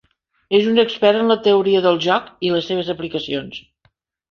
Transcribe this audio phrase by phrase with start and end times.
[0.59, 3.63] És un expert en la teoria del joc i les seves aplicacions.